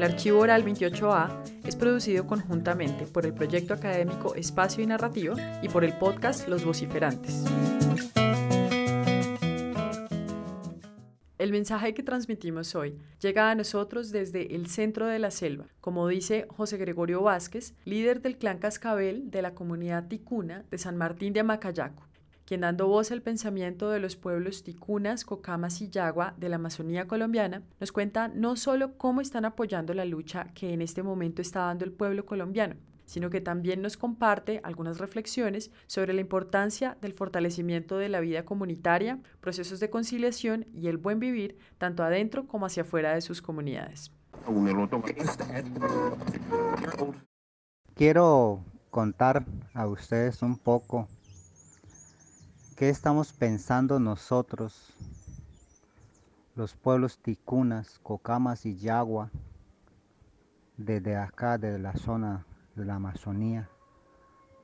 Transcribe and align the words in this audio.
El 0.00 0.04
archivo 0.04 0.38
oral 0.38 0.64
28A 0.64 1.28
es 1.66 1.76
producido 1.76 2.26
conjuntamente 2.26 3.04
por 3.04 3.26
el 3.26 3.34
proyecto 3.34 3.74
académico 3.74 4.34
Espacio 4.34 4.82
y 4.82 4.86
Narrativa 4.86 5.34
y 5.62 5.68
por 5.68 5.84
el 5.84 5.92
podcast 5.98 6.48
Los 6.48 6.64
Vociferantes. 6.64 7.44
El 11.36 11.52
mensaje 11.52 11.92
que 11.92 12.02
transmitimos 12.02 12.74
hoy 12.74 12.96
llega 13.20 13.50
a 13.50 13.54
nosotros 13.54 14.10
desde 14.10 14.56
el 14.56 14.68
centro 14.68 15.06
de 15.06 15.18
la 15.18 15.30
selva, 15.30 15.66
como 15.82 16.08
dice 16.08 16.46
José 16.48 16.78
Gregorio 16.78 17.20
Vázquez, 17.20 17.74
líder 17.84 18.22
del 18.22 18.38
clan 18.38 18.56
Cascabel 18.56 19.30
de 19.30 19.42
la 19.42 19.52
comunidad 19.52 20.08
ticuna 20.08 20.64
de 20.70 20.78
San 20.78 20.96
Martín 20.96 21.34
de 21.34 21.40
Amacayaco, 21.40 22.04
quien 22.50 22.62
dando 22.62 22.88
voz 22.88 23.12
al 23.12 23.22
pensamiento 23.22 23.90
de 23.90 24.00
los 24.00 24.16
pueblos 24.16 24.64
ticunas, 24.64 25.24
cocamas 25.24 25.80
y 25.82 25.88
yagua 25.88 26.34
de 26.36 26.48
la 26.48 26.56
Amazonía 26.56 27.06
colombiana, 27.06 27.62
nos 27.78 27.92
cuenta 27.92 28.26
no 28.26 28.56
solo 28.56 28.98
cómo 28.98 29.20
están 29.20 29.44
apoyando 29.44 29.94
la 29.94 30.04
lucha 30.04 30.48
que 30.52 30.72
en 30.72 30.82
este 30.82 31.04
momento 31.04 31.42
está 31.42 31.60
dando 31.60 31.84
el 31.84 31.92
pueblo 31.92 32.26
colombiano, 32.26 32.74
sino 33.04 33.30
que 33.30 33.40
también 33.40 33.82
nos 33.82 33.96
comparte 33.96 34.60
algunas 34.64 34.98
reflexiones 34.98 35.70
sobre 35.86 36.12
la 36.12 36.22
importancia 36.22 36.98
del 37.00 37.12
fortalecimiento 37.12 37.98
de 37.98 38.08
la 38.08 38.18
vida 38.18 38.44
comunitaria, 38.44 39.20
procesos 39.40 39.78
de 39.78 39.88
conciliación 39.88 40.66
y 40.74 40.88
el 40.88 40.96
buen 40.96 41.20
vivir 41.20 41.56
tanto 41.78 42.02
adentro 42.02 42.48
como 42.48 42.66
hacia 42.66 42.82
afuera 42.82 43.14
de 43.14 43.20
sus 43.20 43.40
comunidades. 43.40 44.10
Quiero 47.94 48.64
contar 48.90 49.46
a 49.72 49.86
ustedes 49.86 50.42
un 50.42 50.58
poco 50.58 51.06
qué 52.80 52.88
estamos 52.88 53.34
pensando 53.34 54.00
nosotros, 54.00 54.94
los 56.54 56.74
pueblos 56.76 57.18
ticunas, 57.18 57.98
cocamas 57.98 58.64
y 58.64 58.78
yagua, 58.78 59.30
desde 60.78 61.14
acá, 61.14 61.58
desde 61.58 61.78
la 61.78 61.92
zona 61.92 62.46
de 62.76 62.86
la 62.86 62.94
Amazonía, 62.94 63.68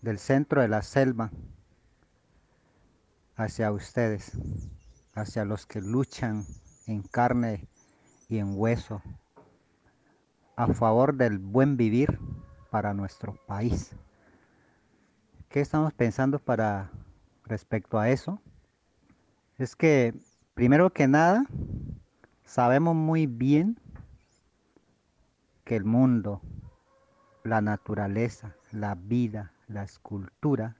del 0.00 0.18
centro 0.18 0.62
de 0.62 0.68
la 0.68 0.80
selva, 0.80 1.30
hacia 3.36 3.70
ustedes, 3.72 4.32
hacia 5.12 5.44
los 5.44 5.66
que 5.66 5.82
luchan 5.82 6.46
en 6.86 7.02
carne 7.02 7.68
y 8.30 8.38
en 8.38 8.54
hueso, 8.56 9.02
a 10.56 10.68
favor 10.68 11.14
del 11.14 11.36
buen 11.36 11.76
vivir 11.76 12.18
para 12.70 12.94
nuestro 12.94 13.34
país. 13.46 13.90
¿Qué 15.50 15.60
estamos 15.60 15.92
pensando 15.92 16.38
para 16.38 16.90
respecto 17.48 17.98
a 17.98 18.10
eso? 18.10 18.40
Es 19.58 19.74
que, 19.74 20.14
primero 20.54 20.90
que 20.90 21.08
nada, 21.08 21.44
sabemos 22.44 22.94
muy 22.94 23.26
bien 23.26 23.78
que 25.64 25.76
el 25.76 25.84
mundo 25.84 26.40
la 27.48 27.60
naturaleza, 27.60 28.54
la 28.72 28.94
vida, 28.94 29.52
las 29.66 29.98
culturas 29.98 30.76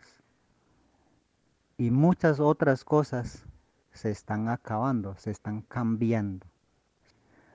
y 1.77 1.91
muchas 1.91 2.41
otras 2.41 2.84
cosas 2.84 3.44
se 3.92 4.11
están 4.11 4.48
acabando, 4.48 5.16
se 5.16 5.30
están 5.30 5.62
cambiando. 5.62 6.46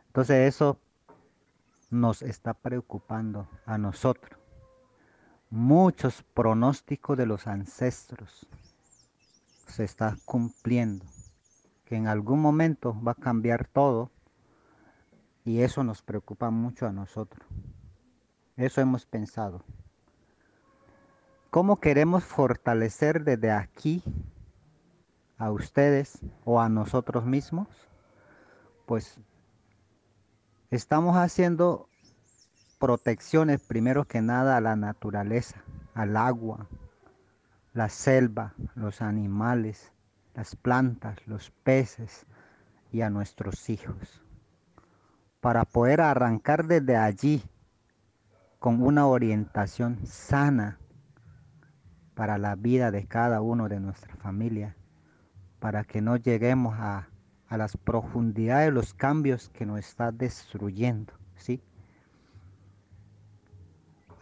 Entonces 0.08 0.54
eso 0.54 0.80
nos 1.90 2.22
está 2.22 2.54
preocupando 2.54 3.48
a 3.66 3.78
nosotros. 3.78 4.40
Muchos 5.50 6.24
pronósticos 6.34 7.18
de 7.18 7.28
los 7.28 7.46
ancestros 7.46 8.48
se 9.68 9.84
están 9.84 10.20
cumpliendo, 10.26 11.06
que 11.86 11.96
en 11.96 12.08
algún 12.08 12.40
momento 12.42 13.00
va 13.02 13.14
a 13.14 13.16
cambiar 13.16 13.68
todo 13.68 14.12
y 15.46 15.62
eso 15.62 15.84
nos 15.84 16.02
preocupa 16.02 16.50
mucho 16.50 16.88
a 16.88 16.92
nosotros. 16.92 17.46
Eso 18.56 18.82
hemos 18.82 19.06
pensado. 19.06 19.64
¿Cómo 21.50 21.80
queremos 21.80 22.24
fortalecer 22.24 23.24
desde 23.24 23.52
aquí 23.52 24.04
a 25.38 25.52
ustedes 25.52 26.20
o 26.46 26.62
a 26.62 26.70
nosotros 26.70 27.26
mismos? 27.26 27.68
Pues 28.86 29.20
estamos 30.72 31.16
haciendo 31.18 31.90
protecciones 32.80 33.62
primero 33.62 34.06
que 34.06 34.22
nada 34.22 34.58
a 34.58 34.62
la 34.62 34.76
naturaleza, 34.76 35.64
al 35.94 36.18
agua, 36.18 36.68
la 37.74 37.90
selva, 37.90 38.54
los 38.76 39.02
animales, 39.02 39.92
las 40.36 40.56
plantas, 40.56 41.18
los 41.28 41.52
peces 41.64 42.26
y 42.92 43.02
a 43.02 43.10
nuestros 43.10 43.70
hijos. 43.70 44.22
Para 45.42 45.66
poder 45.66 46.02
arrancar 46.02 46.66
desde 46.68 46.96
allí 46.96 47.44
con 48.60 48.82
una 48.82 49.08
orientación 49.08 50.06
sana 50.06 50.80
para 52.14 52.38
la 52.38 52.56
vida 52.56 52.92
de 52.92 53.08
cada 53.08 53.42
uno 53.42 53.68
de 53.68 53.80
nuestra 53.80 54.16
familia, 54.16 54.78
para 55.60 55.84
que 55.84 56.02
no 56.02 56.16
lleguemos 56.16 56.76
a, 56.78 57.10
a 57.48 57.58
las 57.58 57.76
profundidades 57.76 58.68
de 58.68 58.72
los 58.72 58.94
cambios 58.94 59.50
que 59.50 59.66
nos 59.66 59.80
está 59.80 60.12
destruyendo, 60.12 61.14
¿sí? 61.36 61.64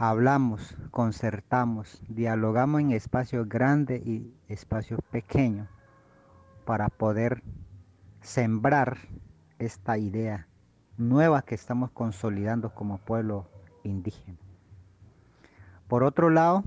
Hablamos, 0.03 0.75
concertamos, 0.89 2.01
dialogamos 2.09 2.81
en 2.81 2.89
espacios 2.89 3.47
grandes 3.47 4.03
y 4.03 4.33
espacios 4.47 4.99
pequeños 5.11 5.67
para 6.65 6.89
poder 6.89 7.43
sembrar 8.19 8.97
esta 9.59 9.99
idea 9.99 10.47
nueva 10.97 11.43
que 11.43 11.53
estamos 11.53 11.91
consolidando 11.91 12.73
como 12.73 12.97
pueblo 12.97 13.47
indígena. 13.83 14.39
Por 15.87 16.03
otro 16.03 16.31
lado, 16.31 16.63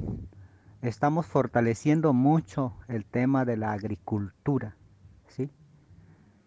estamos 0.80 1.26
fortaleciendo 1.26 2.12
mucho 2.12 2.76
el 2.86 3.04
tema 3.04 3.44
de 3.44 3.56
la 3.56 3.72
agricultura, 3.72 4.76
¿sí? 5.26 5.50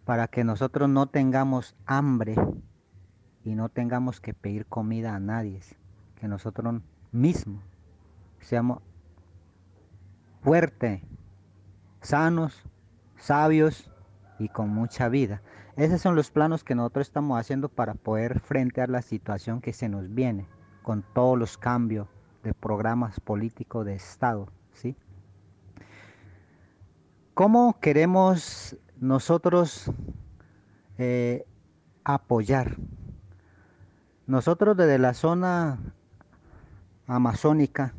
Para 0.05 0.29
que 0.29 0.45
nosotros 0.45 0.87
no 0.87 1.07
tengamos 1.07 1.75
hambre 1.85 2.35
y 3.43 3.55
no 3.55 3.67
tengamos 3.67 4.21
que 4.21 4.33
pedir 4.33 4.67
comida 4.67 5.15
a 5.15 5.19
nadie, 5.19 5.59
que 6.19 6.28
nosotros 6.28 6.81
mismos 7.11 7.63
seamos 8.39 8.81
fuertes, 10.41 11.01
sanos, 12.01 12.63
sabios 13.17 13.91
y 14.39 14.50
con 14.50 14.69
mucha 14.69 15.09
vida. 15.09 15.41
Esos 15.75 16.01
son 16.01 16.16
los 16.16 16.31
planos 16.31 16.63
que 16.63 16.75
nosotros 16.75 17.07
estamos 17.07 17.39
haciendo 17.39 17.69
para 17.69 17.94
poder 17.94 18.39
frente 18.39 18.81
a 18.81 18.88
la 18.88 19.01
situación 19.01 19.61
que 19.61 19.73
se 19.73 19.89
nos 19.89 20.13
viene 20.13 20.47
con 20.83 21.03
todos 21.13 21.38
los 21.38 21.57
cambios 21.57 22.07
de 22.44 22.53
programas 22.53 23.19
políticos 23.19 23.85
de 23.85 23.95
Estado. 23.95 24.47
¿sí? 24.73 24.95
¿Cómo 27.34 27.79
queremos 27.79 28.78
nosotros 28.99 29.91
eh, 30.97 31.45
apoyar? 32.03 32.78
Nosotros 34.25 34.75
desde 34.75 34.97
la 34.97 35.13
zona 35.13 35.78
amazónica 37.07 37.94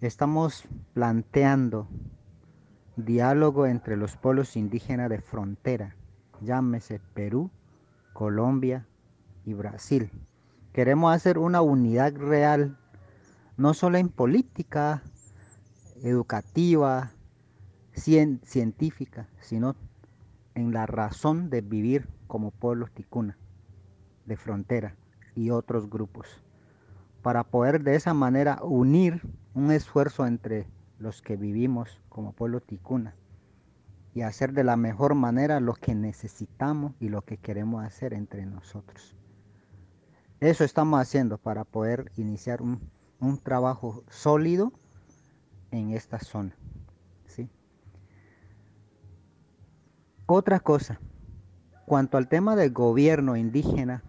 estamos 0.00 0.68
planteando 0.94 1.88
diálogo 2.94 3.66
entre 3.66 3.96
los 3.96 4.16
pueblos 4.16 4.56
indígenas 4.56 5.10
de 5.10 5.20
frontera, 5.20 5.96
llámese 6.40 7.00
Perú, 7.14 7.50
Colombia 8.12 8.86
y 9.44 9.54
Brasil. 9.54 10.12
Queremos 10.72 11.12
hacer 11.12 11.38
una 11.38 11.60
unidad 11.60 12.14
real, 12.14 12.78
no 13.56 13.74
solo 13.74 13.98
en 13.98 14.10
política, 14.10 15.02
educativa, 16.04 17.10
científica, 17.94 19.28
sino 19.40 19.74
en 20.54 20.72
la 20.72 20.86
razón 20.86 21.50
de 21.50 21.62
vivir 21.62 22.08
como 22.28 22.52
pueblos 22.52 22.92
ticuna, 22.92 23.36
de 24.24 24.36
frontera 24.36 24.94
y 25.34 25.50
otros 25.50 25.90
grupos, 25.90 26.44
para 27.28 27.44
poder 27.44 27.82
de 27.82 27.94
esa 27.94 28.14
manera 28.14 28.58
unir 28.62 29.20
un 29.52 29.70
esfuerzo 29.70 30.26
entre 30.26 30.66
los 30.98 31.20
que 31.20 31.36
vivimos 31.36 32.00
como 32.08 32.32
pueblo 32.32 32.62
ticuna 32.62 33.14
y 34.14 34.22
hacer 34.22 34.54
de 34.54 34.64
la 34.64 34.78
mejor 34.78 35.14
manera 35.14 35.60
lo 35.60 35.74
que 35.74 35.94
necesitamos 35.94 36.94
y 37.00 37.10
lo 37.10 37.20
que 37.20 37.36
queremos 37.36 37.84
hacer 37.84 38.14
entre 38.14 38.46
nosotros. 38.46 39.14
Eso 40.40 40.64
estamos 40.64 41.02
haciendo 41.02 41.36
para 41.36 41.64
poder 41.64 42.10
iniciar 42.16 42.62
un, 42.62 42.80
trabajo 43.42 44.04
sólido 44.08 44.72
en 45.70 45.90
esta 45.90 46.20
zona. 46.20 46.56
¿sí? 47.26 47.50
Otra 50.24 50.60
cosa, 50.60 50.98
cuanto 51.84 52.16
al 52.16 52.28
tema 52.28 52.56
del 52.56 52.72
gobierno 52.72 53.36
indígena 53.36 54.02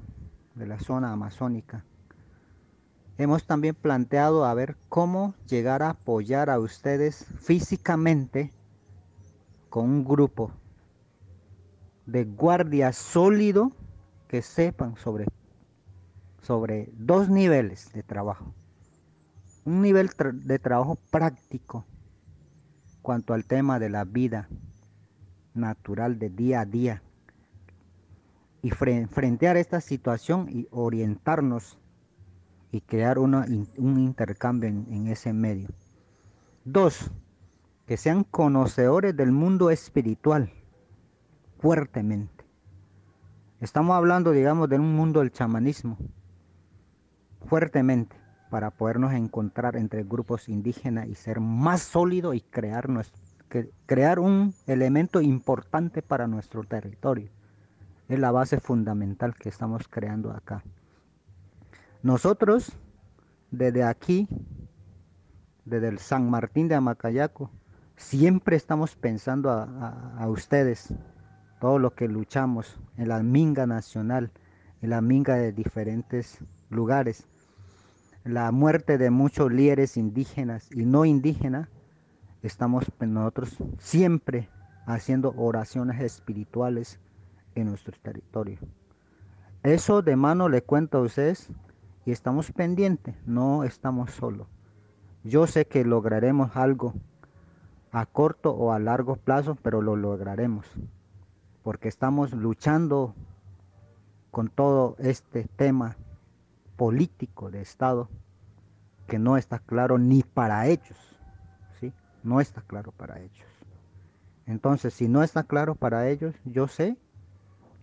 de 0.55 0.67
la 0.67 0.79
zona 0.79 1.11
amazónica, 1.11 1.83
hemos 3.19 3.45
también 3.45 3.75
planteado 3.75 4.45
a 4.45 4.53
ver 4.53 4.77
cómo 4.87 5.35
llegar 5.45 5.83
a 5.83 5.89
apoyar 5.89 6.49
a 6.49 6.57
ustedes 6.57 7.25
físicamente 7.41 8.53
con 9.69 9.89
un 9.89 10.05
grupo 10.05 10.51
de 12.05 12.23
guardia 12.23 12.93
sólido 12.93 13.73
que 14.29 14.41
sepan 14.41 14.95
sobre, 14.95 15.25
sobre 16.41 16.89
dos 16.93 17.27
niveles 17.27 17.91
de 17.91 18.03
trabajo. 18.03 18.53
Un 19.65 19.81
nivel 19.81 20.09
de 20.33 20.57
trabajo 20.57 20.97
práctico 21.11 21.85
cuanto 23.01 23.33
al 23.33 23.43
tema 23.43 23.79
de 23.79 23.89
la 23.89 24.05
vida 24.05 24.47
natural 25.53 26.19
de 26.19 26.29
día 26.29 26.61
a 26.61 26.65
día 26.65 27.03
y 28.61 28.69
frente 28.69 29.49
a 29.49 29.59
esta 29.59 29.81
situación 29.81 30.47
y 30.49 30.69
orientarnos 30.71 31.78
y 32.71 32.81
crear 32.81 33.19
un 33.19 33.99
intercambio 33.99 34.69
en, 34.69 34.85
en 34.89 35.07
ese 35.07 35.33
medio. 35.33 35.69
Dos, 36.65 37.11
que 37.87 37.97
sean 37.97 38.23
conocedores 38.23 39.15
del 39.15 39.31
mundo 39.31 39.71
espiritual 39.71 40.51
fuertemente. 41.59 42.45
Estamos 43.59 43.95
hablando, 43.95 44.31
digamos, 44.31 44.69
de 44.69 44.79
un 44.79 44.95
mundo 44.95 45.19
del 45.19 45.31
chamanismo 45.31 45.97
fuertemente 47.47 48.15
para 48.49 48.71
podernos 48.71 49.13
encontrar 49.13 49.75
entre 49.75 50.03
grupos 50.03 50.49
indígenas 50.49 51.07
y 51.07 51.15
ser 51.15 51.39
más 51.39 51.81
sólido 51.81 52.33
y 52.33 52.41
crear, 52.41 52.87
crear 53.85 54.19
un 54.19 54.53
elemento 54.65 55.21
importante 55.21 56.01
para 56.01 56.27
nuestro 56.27 56.63
territorio. 56.63 57.29
Es 58.07 58.19
la 58.19 58.31
base 58.31 58.59
fundamental 58.59 59.35
que 59.35 59.49
estamos 59.49 59.87
creando 59.87 60.31
acá. 60.31 60.63
Nosotros, 62.01 62.71
desde 63.51 63.83
aquí, 63.83 64.29
desde 65.65 65.89
el 65.89 65.99
San 65.99 66.29
Martín 66.29 66.69
de 66.69 66.75
Amacayaco, 66.75 67.51
siempre 67.97 68.55
estamos 68.55 68.95
pensando 68.95 69.51
a, 69.51 70.25
ustedes, 70.29 70.93
todo 71.59 71.77
lo 71.77 71.93
que 71.93 72.07
luchamos 72.07 72.79
en 72.95 73.09
la 73.09 73.21
minga 73.21 73.67
nacional, 73.67 74.31
en 74.81 74.91
la 74.91 75.01
minga 75.01 75.35
de 75.35 75.51
diferentes 75.51 76.39
lugares, 76.69 77.27
la 78.23 78.49
muerte 78.53 78.97
de 78.97 79.09
muchos 79.09 79.51
líderes 79.51 79.97
indígenas 79.97 80.69
y 80.71 80.85
no 80.85 81.03
indígenas, 81.03 81.67
estamos 82.43 82.85
nosotros 83.01 83.57
siempre 83.77 84.47
haciendo 84.85 85.33
oraciones 85.35 85.99
espirituales 85.99 86.97
en 87.55 87.67
nuestro 87.67 87.93
territorio. 88.01 88.57
Eso 89.63 90.01
de 90.01 90.15
mano 90.15 90.47
le 90.47 90.61
cuento 90.61 90.99
a 90.99 91.01
ustedes 91.01 91.49
y 92.09 92.11
estamos 92.11 92.51
pendientes, 92.51 93.15
no 93.27 93.63
estamos 93.63 94.09
solos. 94.09 94.47
Yo 95.23 95.45
sé 95.45 95.67
que 95.67 95.85
lograremos 95.85 96.55
algo 96.55 96.95
a 97.91 98.07
corto 98.07 98.51
o 98.51 98.71
a 98.71 98.79
largo 98.79 99.15
plazo, 99.15 99.53
pero 99.61 99.83
lo 99.83 99.95
lograremos, 99.95 100.65
porque 101.61 101.87
estamos 101.87 102.33
luchando 102.33 103.13
con 104.31 104.49
todo 104.49 104.95
este 104.97 105.43
tema 105.55 105.97
político 106.77 107.51
de 107.51 107.61
Estado 107.61 108.09
que 109.05 109.19
no 109.19 109.37
está 109.37 109.59
claro 109.59 109.99
ni 109.99 110.23
para 110.23 110.65
ellos, 110.65 110.97
¿sí? 111.79 111.93
No 112.23 112.41
está 112.41 112.61
claro 112.61 112.91
para 112.91 113.19
ellos. 113.19 113.47
Entonces, 114.47 114.95
si 114.95 115.07
no 115.07 115.21
está 115.21 115.43
claro 115.43 115.75
para 115.75 116.09
ellos, 116.09 116.33
yo 116.43 116.67
sé 116.67 116.97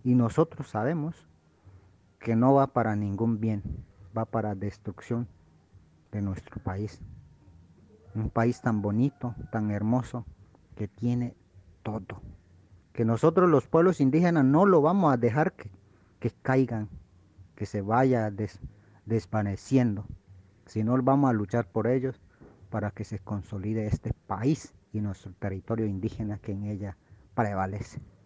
y 0.03 0.15
nosotros 0.15 0.67
sabemos 0.67 1.15
que 2.19 2.35
no 2.35 2.55
va 2.55 2.67
para 2.67 2.97
ningún 2.97 3.39
bien 3.39 3.63
va 4.17 4.25
para 4.25 4.55
destrucción 4.55 5.27
de 6.11 6.21
nuestro 6.21 6.61
país. 6.61 6.99
Un 8.15 8.29
país 8.29 8.61
tan 8.61 8.81
bonito, 8.81 9.35
tan 9.51 9.69
hermoso, 9.69 10.25
que 10.75 10.87
tiene 10.87 11.35
todo. 11.83 12.21
Que 12.93 13.05
nosotros 13.05 13.49
los 13.49 13.67
pueblos 13.67 14.01
indígenas 14.01 14.43
no 14.43 14.65
lo 14.65 14.81
vamos 14.81 15.13
a 15.13 15.17
dejar 15.17 15.53
que, 15.53 15.69
caigan, 16.41 16.89
que 17.55 17.65
se 17.65 17.81
vaya 17.81 18.31
desvaneciendo, 19.05 20.05
sino 20.65 21.01
vamos 21.03 21.29
a 21.29 21.33
luchar 21.33 21.67
por 21.67 21.87
ellos 21.87 22.19
para 22.69 22.91
que 22.91 23.03
se 23.03 23.19
consolide 23.19 23.87
este 23.87 24.13
país 24.25 24.73
y 24.91 25.01
nuestro 25.01 25.31
territorio 25.33 25.85
indígena 25.85 26.39
que 26.39 26.53
en 26.53 26.63
ella 26.63 26.97
prevalece. 27.35 28.01